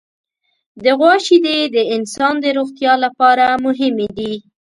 [0.83, 4.33] د غوا شیدې د انسان د روغتیا لپاره مهمې دي.